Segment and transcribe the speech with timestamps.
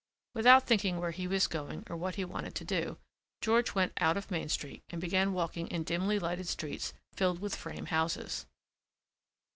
[0.33, 2.97] Without thinking where he was going or what he wanted to do,
[3.39, 7.55] George went out of Main Street and began walking in dimly lighted streets filled with
[7.55, 8.47] frame houses.